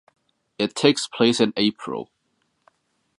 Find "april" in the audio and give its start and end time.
1.55-2.09